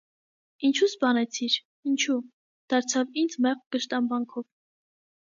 [0.67, 1.57] -Ինչո՞ւ սպանեցիր,
[1.91, 2.15] ինչո՞ւ,-
[2.73, 4.47] դարձավ ինձ մեղմ կշտամբանքով: